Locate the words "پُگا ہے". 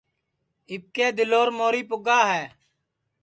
1.89-2.45